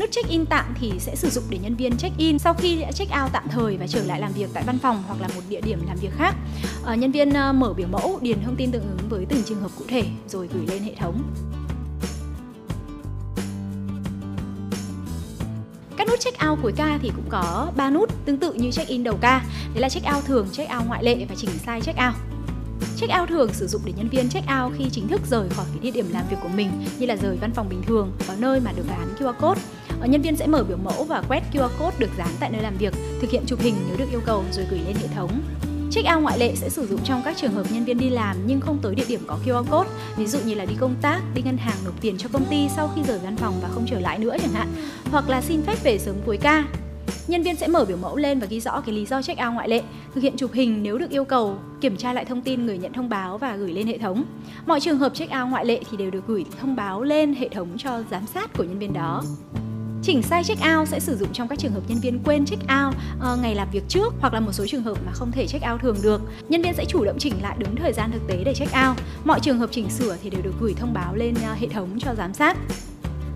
Nút 0.00 0.10
check-in 0.10 0.46
tạm 0.46 0.74
thì 0.80 0.92
sẽ 0.98 1.16
sử 1.16 1.30
dụng 1.30 1.44
để 1.50 1.58
nhân 1.58 1.74
viên 1.74 1.96
check-in 1.96 2.38
sau 2.38 2.54
khi 2.54 2.80
đã 2.80 2.90
check-out 2.90 3.28
tạm 3.32 3.48
thời 3.50 3.76
và 3.76 3.86
trở 3.86 4.04
lại 4.04 4.20
làm 4.20 4.32
việc 4.32 4.50
tại 4.54 4.64
văn 4.66 4.78
phòng 4.78 5.02
hoặc 5.06 5.20
là 5.20 5.28
một 5.28 5.40
địa 5.48 5.60
điểm 5.60 5.86
làm 5.86 5.96
việc 5.96 6.12
khác. 6.18 6.34
À, 6.86 6.94
nhân 6.94 7.12
viên 7.12 7.32
ờ, 7.32 7.52
mở 7.52 7.72
biểu 7.72 7.88
mẫu, 7.88 8.18
điền 8.22 8.42
thông 8.44 8.56
tin 8.56 8.70
tương 8.70 8.82
ứng 8.82 9.08
với 9.08 9.26
từng 9.28 9.42
trường 9.42 9.60
hợp 9.60 9.70
cụ 9.78 9.84
thể 9.88 10.04
rồi 10.28 10.48
gửi 10.52 10.66
lên 10.66 10.82
hệ 10.82 10.94
thống. 10.94 11.22
Các 15.96 16.08
nút 16.08 16.20
check 16.20 16.38
out 16.48 16.58
cuối 16.62 16.72
ca 16.76 16.98
thì 17.02 17.10
cũng 17.16 17.26
có 17.28 17.72
3 17.76 17.90
nút 17.90 18.24
tương 18.24 18.38
tự 18.38 18.52
như 18.52 18.70
check 18.70 18.88
in 18.88 19.04
đầu 19.04 19.18
ca. 19.20 19.44
Đấy 19.74 19.80
là 19.80 19.88
check 19.88 20.06
out 20.16 20.24
thường, 20.24 20.46
check 20.52 20.70
out 20.76 20.86
ngoại 20.86 21.04
lệ 21.04 21.26
và 21.28 21.34
chỉnh 21.38 21.50
sai 21.66 21.80
check 21.80 21.98
out. 22.06 22.14
Check 22.96 23.12
out 23.20 23.28
thường 23.28 23.52
sử 23.52 23.66
dụng 23.66 23.82
để 23.84 23.92
nhân 23.96 24.08
viên 24.08 24.28
check 24.28 24.46
out 24.62 24.72
khi 24.78 24.84
chính 24.92 25.08
thức 25.08 25.20
rời 25.30 25.48
khỏi 25.48 25.66
cái 25.70 25.78
địa 25.82 25.90
điểm 25.90 26.06
làm 26.12 26.24
việc 26.30 26.36
của 26.42 26.48
mình 26.48 26.70
như 26.98 27.06
là 27.06 27.16
rời 27.16 27.36
văn 27.40 27.50
phòng 27.54 27.68
bình 27.68 27.82
thường 27.86 28.12
ở 28.28 28.36
nơi 28.38 28.60
mà 28.60 28.72
được 28.72 28.84
gắn 28.88 29.14
QR 29.18 29.32
code 29.32 29.60
Ờ, 30.00 30.06
nhân 30.06 30.22
viên 30.22 30.36
sẽ 30.36 30.46
mở 30.46 30.64
biểu 30.64 30.76
mẫu 30.76 31.04
và 31.04 31.22
quét 31.28 31.42
QR 31.52 31.68
code 31.78 31.96
được 31.98 32.10
dán 32.18 32.28
tại 32.40 32.50
nơi 32.50 32.62
làm 32.62 32.76
việc, 32.76 32.94
thực 33.20 33.30
hiện 33.30 33.42
chụp 33.46 33.60
hình 33.60 33.74
nếu 33.88 33.96
được 33.98 34.10
yêu 34.10 34.20
cầu 34.26 34.44
rồi 34.52 34.66
gửi 34.70 34.80
lên 34.86 34.96
hệ 34.96 35.08
thống. 35.14 35.30
Check 35.90 36.08
out 36.14 36.22
ngoại 36.22 36.38
lệ 36.38 36.54
sẽ 36.54 36.68
sử 36.68 36.86
dụng 36.86 37.00
trong 37.04 37.22
các 37.24 37.36
trường 37.36 37.52
hợp 37.52 37.66
nhân 37.70 37.84
viên 37.84 37.98
đi 37.98 38.10
làm 38.10 38.36
nhưng 38.46 38.60
không 38.60 38.78
tới 38.82 38.94
địa 38.94 39.04
điểm 39.08 39.20
có 39.26 39.38
QR 39.44 39.64
code, 39.64 39.90
ví 40.16 40.26
dụ 40.26 40.38
như 40.44 40.54
là 40.54 40.64
đi 40.64 40.74
công 40.80 40.94
tác, 41.02 41.20
đi 41.34 41.42
ngân 41.42 41.56
hàng 41.56 41.76
nộp 41.84 42.00
tiền 42.00 42.18
cho 42.18 42.28
công 42.32 42.44
ty 42.44 42.68
sau 42.76 42.90
khi 42.96 43.02
rời 43.02 43.18
văn 43.18 43.36
phòng 43.36 43.54
và 43.62 43.68
không 43.68 43.86
trở 43.86 44.00
lại 44.00 44.18
nữa 44.18 44.36
chẳng 44.40 44.52
hạn, 44.52 44.68
hoặc 45.10 45.28
là 45.28 45.40
xin 45.40 45.62
phép 45.62 45.76
về 45.82 45.98
sớm 45.98 46.14
cuối 46.26 46.36
ca. 46.36 46.64
Nhân 47.28 47.42
viên 47.42 47.56
sẽ 47.56 47.66
mở 47.66 47.84
biểu 47.84 47.96
mẫu 47.96 48.16
lên 48.16 48.38
và 48.38 48.46
ghi 48.46 48.60
rõ 48.60 48.80
cái 48.80 48.94
lý 48.94 49.06
do 49.06 49.22
check 49.22 49.40
out 49.46 49.54
ngoại 49.54 49.68
lệ, 49.68 49.82
thực 50.14 50.20
hiện 50.20 50.36
chụp 50.36 50.52
hình 50.52 50.82
nếu 50.82 50.98
được 50.98 51.10
yêu 51.10 51.24
cầu, 51.24 51.58
kiểm 51.80 51.96
tra 51.96 52.12
lại 52.12 52.24
thông 52.24 52.42
tin 52.42 52.66
người 52.66 52.78
nhận 52.78 52.92
thông 52.92 53.08
báo 53.08 53.38
và 53.38 53.56
gửi 53.56 53.72
lên 53.72 53.86
hệ 53.86 53.98
thống. 53.98 54.24
Mọi 54.66 54.80
trường 54.80 54.98
hợp 54.98 55.14
check 55.14 55.32
out 55.32 55.50
ngoại 55.50 55.64
lệ 55.64 55.80
thì 55.90 55.96
đều 55.96 56.10
được 56.10 56.26
gửi 56.26 56.44
thông 56.60 56.76
báo 56.76 57.02
lên 57.02 57.34
hệ 57.34 57.48
thống 57.48 57.68
cho 57.78 58.02
giám 58.10 58.26
sát 58.26 58.50
của 58.58 58.64
nhân 58.64 58.78
viên 58.78 58.92
đó. 58.92 59.22
Chỉnh 60.08 60.22
sai 60.22 60.44
check 60.44 60.62
out 60.76 60.88
sẽ 60.88 61.00
sử 61.00 61.16
dụng 61.16 61.32
trong 61.32 61.48
các 61.48 61.58
trường 61.58 61.72
hợp 61.72 61.80
nhân 61.88 61.98
viên 61.98 62.18
quên 62.24 62.46
check 62.46 62.62
out 62.62 62.94
uh, 63.32 63.38
ngày 63.42 63.54
làm 63.54 63.70
việc 63.70 63.84
trước 63.88 64.14
hoặc 64.20 64.34
là 64.34 64.40
một 64.40 64.52
số 64.52 64.66
trường 64.66 64.82
hợp 64.82 64.98
mà 65.06 65.12
không 65.12 65.32
thể 65.32 65.46
check 65.46 65.64
out 65.72 65.80
thường 65.80 65.96
được. 66.02 66.20
Nhân 66.48 66.62
viên 66.62 66.74
sẽ 66.74 66.84
chủ 66.84 67.04
động 67.04 67.18
chỉnh 67.18 67.42
lại 67.42 67.56
đúng 67.58 67.76
thời 67.76 67.92
gian 67.92 68.12
thực 68.12 68.26
tế 68.28 68.42
để 68.44 68.54
check 68.54 68.72
out. 68.88 68.96
Mọi 69.24 69.40
trường 69.40 69.58
hợp 69.58 69.70
chỉnh 69.72 69.90
sửa 69.90 70.16
thì 70.22 70.30
đều 70.30 70.42
được 70.42 70.54
gửi 70.60 70.74
thông 70.74 70.94
báo 70.94 71.14
lên 71.14 71.34
uh, 71.34 71.58
hệ 71.58 71.68
thống 71.68 71.98
cho 72.00 72.14
giám 72.14 72.34
sát. 72.34 72.56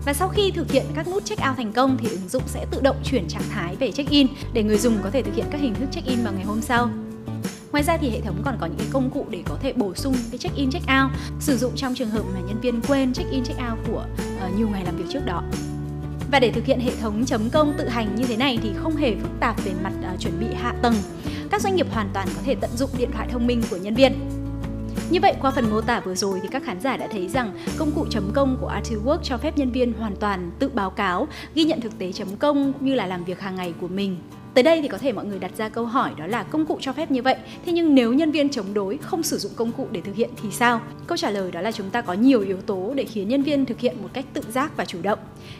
Và 0.05 0.13
sau 0.13 0.29
khi 0.29 0.51
thực 0.51 0.71
hiện 0.71 0.85
các 0.95 1.07
nút 1.07 1.25
check 1.25 1.41
out 1.49 1.57
thành 1.57 1.73
công 1.73 1.97
thì 1.97 2.09
ứng 2.09 2.29
dụng 2.29 2.43
sẽ 2.45 2.65
tự 2.71 2.81
động 2.81 2.97
chuyển 3.03 3.27
trạng 3.27 3.49
thái 3.51 3.75
về 3.75 3.91
check 3.91 4.09
in 4.09 4.27
để 4.53 4.63
người 4.63 4.77
dùng 4.77 4.97
có 5.03 5.09
thể 5.09 5.21
thực 5.21 5.35
hiện 5.35 5.45
các 5.51 5.61
hình 5.61 5.75
thức 5.75 5.87
check 5.91 6.07
in 6.07 6.23
vào 6.23 6.33
ngày 6.33 6.45
hôm 6.45 6.61
sau. 6.61 6.89
Ngoài 7.71 7.83
ra 7.83 7.97
thì 7.97 8.09
hệ 8.09 8.21
thống 8.21 8.41
còn 8.45 8.57
có 8.61 8.65
những 8.65 8.77
cái 8.77 8.87
công 8.91 9.09
cụ 9.09 9.25
để 9.29 9.43
có 9.45 9.57
thể 9.61 9.73
bổ 9.73 9.95
sung 9.95 10.15
cái 10.31 10.37
check 10.37 10.55
in 10.55 10.71
check 10.71 10.85
out 10.85 11.11
sử 11.39 11.57
dụng 11.57 11.71
trong 11.75 11.95
trường 11.95 12.09
hợp 12.09 12.23
mà 12.33 12.39
nhân 12.47 12.61
viên 12.61 12.81
quên 12.81 13.13
check 13.13 13.31
in 13.31 13.43
check 13.43 13.59
out 13.71 13.79
của 13.87 14.05
uh, 14.45 14.57
nhiều 14.57 14.69
ngày 14.69 14.85
làm 14.85 14.97
việc 14.97 15.05
trước 15.09 15.25
đó. 15.25 15.43
Và 16.33 16.39
để 16.39 16.51
thực 16.51 16.65
hiện 16.65 16.79
hệ 16.79 16.91
thống 17.01 17.25
chấm 17.25 17.49
công 17.49 17.73
tự 17.77 17.87
hành 17.87 18.15
như 18.15 18.23
thế 18.25 18.37
này 18.37 18.59
thì 18.63 18.71
không 18.75 18.95
hề 18.95 19.15
phức 19.15 19.31
tạp 19.39 19.65
về 19.65 19.71
mặt 19.83 19.93
uh, 20.13 20.19
chuẩn 20.19 20.39
bị 20.39 20.45
hạ 20.55 20.75
tầng. 20.81 20.93
Các 21.51 21.61
doanh 21.61 21.75
nghiệp 21.75 21.87
hoàn 21.91 22.09
toàn 22.13 22.27
có 22.35 22.41
thể 22.45 22.55
tận 22.55 22.69
dụng 22.75 22.89
điện 22.97 23.09
thoại 23.11 23.27
thông 23.31 23.47
minh 23.47 23.61
của 23.69 23.77
nhân 23.77 23.95
viên. 23.95 24.13
Như 25.09 25.19
vậy 25.21 25.33
qua 25.41 25.51
phần 25.51 25.69
mô 25.69 25.81
tả 25.81 25.99
vừa 25.99 26.15
rồi 26.15 26.39
thì 26.41 26.47
các 26.51 26.63
khán 26.65 26.81
giả 26.81 26.97
đã 26.97 27.07
thấy 27.11 27.27
rằng 27.27 27.57
công 27.77 27.91
cụ 27.91 28.05
chấm 28.09 28.31
công 28.33 28.57
của 28.61 28.71
Artwork 28.81 29.17
cho 29.23 29.37
phép 29.37 29.57
nhân 29.57 29.71
viên 29.71 29.93
hoàn 29.93 30.15
toàn 30.15 30.51
tự 30.59 30.69
báo 30.69 30.89
cáo, 30.89 31.27
ghi 31.55 31.63
nhận 31.63 31.81
thực 31.81 31.99
tế 31.99 32.11
chấm 32.11 32.35
công 32.35 32.73
cũng 32.73 32.85
như 32.85 32.95
là 32.95 33.05
làm 33.05 33.23
việc 33.23 33.39
hàng 33.39 33.55
ngày 33.55 33.73
của 33.81 33.87
mình 33.87 34.17
Tới 34.53 34.63
đây 34.63 34.81
thì 34.81 34.87
có 34.87 34.97
thể 34.97 35.11
mọi 35.11 35.25
người 35.25 35.39
đặt 35.39 35.51
ra 35.57 35.69
câu 35.69 35.85
hỏi 35.85 36.11
đó 36.17 36.27
là 36.27 36.43
công 36.43 36.65
cụ 36.65 36.77
cho 36.81 36.93
phép 36.93 37.11
như 37.11 37.21
vậy, 37.21 37.35
thế 37.65 37.71
nhưng 37.71 37.95
nếu 37.95 38.13
nhân 38.13 38.31
viên 38.31 38.49
chống 38.49 38.73
đối 38.73 38.97
không 38.97 39.23
sử 39.23 39.37
dụng 39.37 39.51
công 39.55 39.71
cụ 39.71 39.87
để 39.91 40.01
thực 40.01 40.15
hiện 40.15 40.29
thì 40.41 40.51
sao? 40.51 40.81
Câu 41.07 41.17
trả 41.17 41.29
lời 41.29 41.51
đó 41.51 41.61
là 41.61 41.71
chúng 41.71 41.89
ta 41.89 42.01
có 42.01 42.13
nhiều 42.13 42.41
yếu 42.41 42.61
tố 42.61 42.93
để 42.95 43.03
khiến 43.03 43.29
nhân 43.29 43.43
viên 43.43 43.65
thực 43.65 43.79
hiện 43.79 43.95
một 44.01 44.09
cách 44.13 44.25
tự 44.33 44.41
giác 44.51 44.77
và 44.77 44.85
chủ 44.85 45.01
động. 45.01 45.19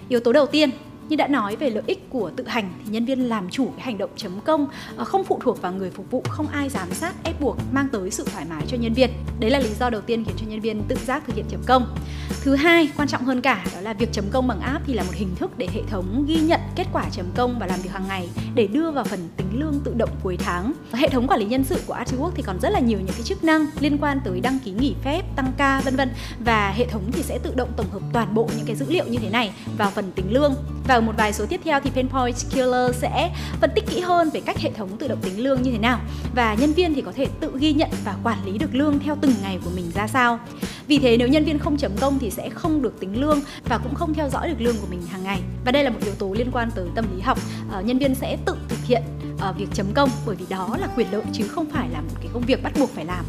Yếu 0.09 0.19
tố 0.19 0.33
đầu 0.33 0.45
tiên 0.45 0.69
như 1.09 1.15
đã 1.15 1.27
nói 1.27 1.55
về 1.55 1.69
lợi 1.69 1.83
ích 1.87 2.09
của 2.09 2.31
tự 2.35 2.47
hành 2.47 2.73
thì 2.83 2.91
nhân 2.91 3.05
viên 3.05 3.19
làm 3.19 3.49
chủ 3.49 3.71
cái 3.75 3.85
hành 3.85 3.97
động 3.97 4.09
chấm 4.15 4.41
công 4.41 4.67
ờ, 4.97 5.03
không 5.03 5.23
phụ 5.23 5.39
thuộc 5.43 5.61
vào 5.61 5.73
người 5.73 5.91
phục 5.91 6.11
vụ, 6.11 6.23
không 6.29 6.47
ai 6.47 6.69
giám 6.69 6.93
sát 6.93 7.13
ép 7.23 7.41
buộc 7.41 7.57
mang 7.71 7.87
tới 7.91 8.11
sự 8.11 8.25
thoải 8.33 8.45
mái 8.49 8.63
cho 8.67 8.77
nhân 8.77 8.93
viên. 8.93 9.09
Đấy 9.39 9.51
là 9.51 9.59
lý 9.59 9.69
do 9.79 9.89
đầu 9.89 10.01
tiên 10.01 10.23
khiến 10.25 10.35
cho 10.37 10.45
nhân 10.47 10.59
viên 10.59 10.83
tự 10.87 10.95
giác 11.05 11.23
thực 11.27 11.35
hiện 11.35 11.45
chấm 11.49 11.61
công. 11.65 11.95
Thứ 12.43 12.55
hai, 12.55 12.89
quan 12.97 13.07
trọng 13.07 13.23
hơn 13.23 13.41
cả 13.41 13.65
đó 13.75 13.81
là 13.81 13.93
việc 13.93 14.09
chấm 14.11 14.25
công 14.31 14.47
bằng 14.47 14.59
app 14.59 14.85
thì 14.85 14.93
là 14.93 15.03
một 15.03 15.13
hình 15.13 15.35
thức 15.35 15.57
để 15.57 15.67
hệ 15.73 15.81
thống 15.89 16.25
ghi 16.27 16.35
nhận 16.35 16.59
kết 16.75 16.87
quả 16.93 17.05
chấm 17.11 17.25
công 17.35 17.59
và 17.59 17.67
làm 17.67 17.81
việc 17.81 17.91
hàng 17.91 18.07
ngày 18.07 18.29
để 18.55 18.67
đưa 18.67 18.91
vào 18.91 19.03
phần 19.03 19.19
tính 19.37 19.59
lương 19.59 19.79
tự 19.83 19.93
động 19.97 20.09
cuối 20.23 20.37
tháng. 20.37 20.73
Hệ 20.91 21.09
thống 21.09 21.27
quản 21.27 21.39
lý 21.39 21.45
nhân 21.45 21.63
sự 21.63 21.79
của 21.87 21.95
Artwork 21.95 22.31
thì 22.35 22.43
còn 22.43 22.59
rất 22.61 22.69
là 22.69 22.79
nhiều 22.79 22.97
những 22.99 23.15
cái 23.15 23.23
chức 23.23 23.43
năng 23.43 23.65
liên 23.79 23.97
quan 23.97 24.19
tới 24.25 24.39
đăng 24.39 24.59
ký 24.59 24.71
nghỉ 24.71 24.95
phép, 25.03 25.21
tăng 25.35 25.51
ca 25.57 25.81
vân 25.81 25.95
vân 25.95 26.09
và 26.39 26.73
hệ 26.77 26.85
thống 26.85 27.03
thì 27.11 27.23
sẽ 27.23 27.39
tự 27.43 27.53
động 27.55 27.69
tổng 27.77 27.89
hợp 27.91 28.01
toàn 28.13 28.33
bộ 28.33 28.49
những 28.57 28.65
cái 28.65 28.75
dữ 28.75 28.85
liệu 28.89 29.05
như 29.07 29.17
thế 29.17 29.29
này 29.29 29.53
vào 29.77 29.91
phần 29.91 30.11
tính 30.11 30.33
lương 30.33 30.55
và 30.87 30.95
ở 30.95 31.01
một 31.01 31.13
vài 31.17 31.33
số 31.33 31.45
tiếp 31.45 31.61
theo 31.63 31.79
thì 31.79 31.89
Painpoint 31.89 32.35
Killer 32.51 32.95
sẽ 32.95 33.31
phân 33.61 33.69
tích 33.75 33.83
kỹ 33.87 33.99
hơn 33.99 34.29
về 34.29 34.41
cách 34.45 34.57
hệ 34.57 34.71
thống 34.71 34.97
tự 34.97 35.07
động 35.07 35.21
tính 35.21 35.43
lương 35.43 35.61
như 35.61 35.71
thế 35.71 35.77
nào 35.77 35.99
và 36.35 36.53
nhân 36.53 36.73
viên 36.73 36.93
thì 36.93 37.01
có 37.01 37.11
thể 37.11 37.27
tự 37.39 37.51
ghi 37.59 37.73
nhận 37.73 37.89
và 38.05 38.15
quản 38.23 38.45
lý 38.45 38.57
được 38.57 38.75
lương 38.75 38.99
theo 38.99 39.17
từng 39.21 39.33
ngày 39.41 39.59
của 39.63 39.69
mình 39.75 39.91
ra 39.95 40.07
sao. 40.07 40.39
Vì 40.87 40.99
thế 40.99 41.17
nếu 41.17 41.27
nhân 41.27 41.43
viên 41.43 41.59
không 41.59 41.77
chấm 41.77 41.91
công 42.01 42.19
thì 42.19 42.29
sẽ 42.29 42.49
không 42.49 42.81
được 42.81 42.99
tính 42.99 43.21
lương 43.21 43.39
và 43.63 43.77
cũng 43.77 43.95
không 43.95 44.13
theo 44.13 44.29
dõi 44.29 44.49
được 44.49 44.61
lương 44.61 44.75
của 44.77 44.87
mình 44.89 45.01
hàng 45.11 45.23
ngày. 45.23 45.41
Và 45.65 45.71
đây 45.71 45.83
là 45.83 45.89
một 45.89 45.99
yếu 46.03 46.13
tố 46.13 46.33
liên 46.33 46.51
quan 46.51 46.71
tới 46.75 46.85
tâm 46.95 47.05
lý 47.15 47.21
học. 47.21 47.39
À, 47.71 47.81
nhân 47.81 47.97
viên 47.97 48.15
sẽ 48.15 48.37
tự 48.45 48.55
thực 48.69 48.83
hiện 48.83 49.01
à, 49.39 49.51
việc 49.51 49.67
chấm 49.73 49.85
công 49.93 50.09
bởi 50.25 50.35
vì 50.35 50.45
đó 50.49 50.77
là 50.79 50.87
quyền 50.95 51.07
lợi 51.11 51.21
chứ 51.33 51.47
không 51.47 51.65
phải 51.71 51.89
là 51.89 52.01
một 52.01 52.15
cái 52.17 52.27
công 52.33 52.43
việc 52.43 52.63
bắt 52.63 52.73
buộc 52.79 52.89
phải 52.95 53.05
làm. 53.05 53.25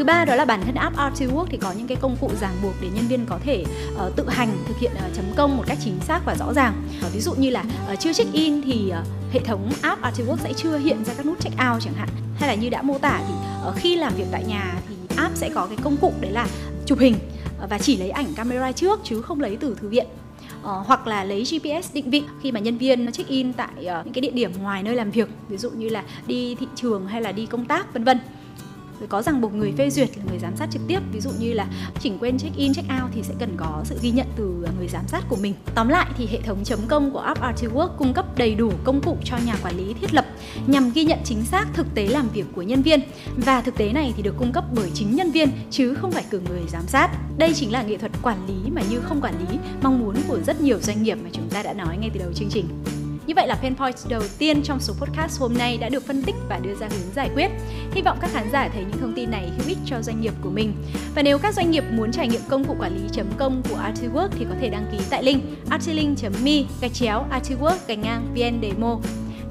Thứ 0.00 0.04
ba 0.04 0.24
đó 0.24 0.34
là 0.34 0.44
bản 0.44 0.62
thân 0.64 0.74
app 0.74 0.96
Artwork 0.96 1.46
thì 1.46 1.56
có 1.56 1.72
những 1.78 1.86
cái 1.86 1.96
công 2.00 2.16
cụ 2.20 2.30
ràng 2.40 2.54
buộc 2.62 2.74
để 2.80 2.88
nhân 2.94 3.06
viên 3.08 3.26
có 3.26 3.38
thể 3.44 3.64
uh, 3.94 4.16
tự 4.16 4.28
hành 4.28 4.48
thực 4.68 4.78
hiện 4.78 4.92
uh, 4.94 5.14
chấm 5.16 5.24
công 5.36 5.56
một 5.56 5.62
cách 5.66 5.78
chính 5.84 6.00
xác 6.00 6.20
và 6.24 6.34
rõ 6.34 6.52
ràng. 6.52 6.82
Uh, 7.06 7.12
ví 7.12 7.20
dụ 7.20 7.34
như 7.34 7.50
là 7.50 7.64
uh, 7.92 8.00
chưa 8.00 8.12
check 8.12 8.32
in 8.32 8.62
thì 8.62 8.92
uh, 9.00 9.32
hệ 9.32 9.40
thống 9.40 9.70
app 9.82 10.02
Artwork 10.02 10.36
sẽ 10.36 10.52
chưa 10.52 10.78
hiện 10.78 11.04
ra 11.04 11.14
các 11.16 11.26
nút 11.26 11.40
check 11.40 11.56
out 11.70 11.82
chẳng 11.82 11.94
hạn. 11.94 12.08
Hay 12.36 12.48
là 12.48 12.54
như 12.54 12.68
đã 12.68 12.82
mô 12.82 12.98
tả 12.98 13.20
thì 13.28 13.34
uh, 13.68 13.76
khi 13.76 13.96
làm 13.96 14.12
việc 14.16 14.24
tại 14.32 14.44
nhà 14.44 14.74
thì 14.88 14.94
app 15.16 15.36
sẽ 15.36 15.50
có 15.54 15.66
cái 15.66 15.78
công 15.82 15.96
cụ 15.96 16.12
đấy 16.20 16.30
là 16.32 16.46
chụp 16.86 16.98
hình 16.98 17.14
và 17.68 17.78
chỉ 17.78 17.96
lấy 17.96 18.10
ảnh 18.10 18.34
camera 18.34 18.72
trước 18.72 19.00
chứ 19.04 19.22
không 19.22 19.40
lấy 19.40 19.56
từ 19.60 19.76
thư 19.80 19.88
viện 19.88 20.06
uh, 20.60 20.66
hoặc 20.86 21.06
là 21.06 21.24
lấy 21.24 21.44
GPS 21.44 21.94
định 21.94 22.10
vị 22.10 22.22
khi 22.42 22.52
mà 22.52 22.60
nhân 22.60 22.78
viên 22.78 23.12
check 23.12 23.28
in 23.28 23.52
tại 23.52 23.70
uh, 23.78 24.04
những 24.04 24.14
cái 24.14 24.20
địa 24.20 24.30
điểm 24.30 24.52
ngoài 24.62 24.82
nơi 24.82 24.94
làm 24.94 25.10
việc 25.10 25.28
ví 25.48 25.56
dụ 25.56 25.70
như 25.70 25.88
là 25.88 26.04
đi 26.26 26.54
thị 26.54 26.66
trường 26.76 27.06
hay 27.06 27.22
là 27.22 27.32
đi 27.32 27.46
công 27.46 27.66
tác 27.66 27.92
vân 27.92 28.04
vân 28.04 28.18
rồi 29.00 29.08
có 29.08 29.22
ràng 29.22 29.40
buộc 29.40 29.54
người 29.54 29.72
phê 29.78 29.90
duyệt 29.90 30.18
là 30.18 30.24
người 30.28 30.38
giám 30.38 30.56
sát 30.56 30.68
trực 30.72 30.82
tiếp. 30.86 30.98
Ví 31.12 31.20
dụ 31.20 31.30
như 31.38 31.52
là 31.52 31.66
chỉnh 32.00 32.18
quên 32.18 32.38
check 32.38 32.56
in, 32.56 32.74
check 32.74 32.88
out 33.02 33.10
thì 33.14 33.22
sẽ 33.22 33.34
cần 33.38 33.56
có 33.56 33.82
sự 33.84 33.98
ghi 34.02 34.10
nhận 34.10 34.26
từ 34.36 34.64
à, 34.66 34.70
người 34.78 34.88
giám 34.88 35.08
sát 35.08 35.24
của 35.28 35.36
mình. 35.36 35.54
Tóm 35.74 35.88
lại 35.88 36.10
thì 36.16 36.26
hệ 36.26 36.40
thống 36.40 36.64
chấm 36.64 36.78
công 36.88 37.10
của 37.10 37.18
app 37.18 37.40
Artwork 37.42 37.88
cung 37.98 38.12
cấp 38.12 38.38
đầy 38.38 38.54
đủ 38.54 38.72
công 38.84 39.00
cụ 39.00 39.16
cho 39.24 39.36
nhà 39.46 39.56
quản 39.62 39.76
lý 39.76 39.94
thiết 40.00 40.14
lập 40.14 40.26
nhằm 40.66 40.90
ghi 40.94 41.04
nhận 41.04 41.18
chính 41.24 41.44
xác 41.44 41.66
thực 41.74 41.94
tế 41.94 42.06
làm 42.06 42.28
việc 42.28 42.46
của 42.54 42.62
nhân 42.62 42.82
viên. 42.82 43.00
Và 43.36 43.60
thực 43.60 43.76
tế 43.76 43.92
này 43.92 44.12
thì 44.16 44.22
được 44.22 44.34
cung 44.38 44.52
cấp 44.52 44.64
bởi 44.72 44.90
chính 44.94 45.16
nhân 45.16 45.30
viên, 45.30 45.48
chứ 45.70 45.94
không 45.94 46.12
phải 46.12 46.24
cử 46.30 46.40
người 46.48 46.62
giám 46.68 46.86
sát. 46.86 47.10
Đây 47.38 47.54
chính 47.54 47.72
là 47.72 47.82
nghệ 47.82 47.98
thuật 47.98 48.12
quản 48.22 48.46
lý 48.46 48.70
mà 48.70 48.82
như 48.90 49.00
không 49.00 49.20
quản 49.20 49.34
lý 49.38 49.58
mong 49.82 50.00
muốn 50.00 50.16
của 50.28 50.38
rất 50.46 50.60
nhiều 50.60 50.78
doanh 50.78 51.02
nghiệp 51.02 51.18
mà 51.24 51.30
chúng 51.32 51.48
ta 51.50 51.62
đã 51.62 51.72
nói 51.72 51.96
ngay 52.00 52.10
từ 52.14 52.20
đầu 52.20 52.32
chương 52.32 52.48
trình 52.50 52.64
như 53.26 53.34
vậy 53.36 53.46
là 53.46 53.54
pain 53.54 53.76
points 53.76 54.08
đầu 54.08 54.22
tiên 54.38 54.62
trong 54.62 54.80
số 54.80 54.94
podcast 54.94 55.40
hôm 55.40 55.54
nay 55.58 55.76
đã 55.76 55.88
được 55.88 56.06
phân 56.06 56.22
tích 56.22 56.34
và 56.48 56.58
đưa 56.58 56.74
ra 56.74 56.88
hướng 56.90 57.14
giải 57.14 57.30
quyết. 57.34 57.48
Hy 57.92 58.02
vọng 58.02 58.18
các 58.20 58.30
khán 58.32 58.50
giả 58.52 58.68
thấy 58.68 58.82
những 58.82 59.00
thông 59.00 59.12
tin 59.16 59.30
này 59.30 59.50
hữu 59.56 59.68
ích 59.68 59.78
cho 59.86 60.02
doanh 60.02 60.20
nghiệp 60.20 60.32
của 60.42 60.50
mình. 60.50 60.72
Và 61.14 61.22
nếu 61.22 61.38
các 61.38 61.54
doanh 61.54 61.70
nghiệp 61.70 61.84
muốn 61.92 62.12
trải 62.12 62.28
nghiệm 62.28 62.42
công 62.48 62.64
cụ 62.64 62.76
quản 62.78 62.94
lý 62.94 63.08
chấm 63.12 63.26
công 63.38 63.62
của 63.70 63.76
Artiwork 63.76 64.28
thì 64.38 64.46
có 64.48 64.54
thể 64.60 64.68
đăng 64.68 64.86
ký 64.92 64.98
tại 65.10 65.22
link 65.22 65.42
artilink.me 65.70 66.52
gạch 66.80 66.94
chéo 66.94 67.26
Artiwork 67.30 67.76
gạch 67.86 67.98
ngang 67.98 68.34
vn 68.34 68.62
demo. 68.62 68.98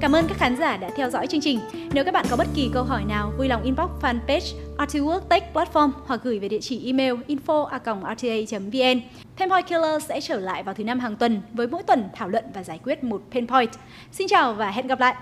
Cảm 0.00 0.12
ơn 0.12 0.28
các 0.28 0.38
khán 0.38 0.56
giả 0.56 0.76
đã 0.76 0.90
theo 0.96 1.10
dõi 1.10 1.26
chương 1.26 1.40
trình. 1.40 1.58
Nếu 1.92 2.04
các 2.04 2.14
bạn 2.14 2.26
có 2.30 2.36
bất 2.36 2.48
kỳ 2.54 2.70
câu 2.72 2.84
hỏi 2.84 3.04
nào, 3.04 3.32
vui 3.38 3.48
lòng 3.48 3.62
inbox 3.62 3.90
fanpage 4.02 4.54
Artwork 4.80 5.20
Tech 5.28 5.42
Platform 5.54 5.90
hoặc 6.06 6.20
gửi 6.24 6.38
về 6.38 6.48
địa 6.48 6.60
chỉ 6.60 6.86
email 6.86 7.14
info@rta.vn. 7.28 9.00
Painpoint 9.36 9.68
Killer 9.68 10.04
sẽ 10.08 10.20
trở 10.20 10.40
lại 10.40 10.62
vào 10.62 10.74
thứ 10.74 10.84
năm 10.84 10.98
hàng 11.00 11.16
tuần 11.16 11.42
với 11.52 11.66
mỗi 11.66 11.82
tuần 11.82 12.08
thảo 12.14 12.28
luận 12.28 12.44
và 12.54 12.62
giải 12.64 12.80
quyết 12.84 13.04
một 13.04 13.22
pain 13.32 13.46
point. 13.46 13.70
Xin 14.12 14.28
chào 14.28 14.54
và 14.54 14.70
hẹn 14.70 14.86
gặp 14.86 15.00
lại! 15.00 15.14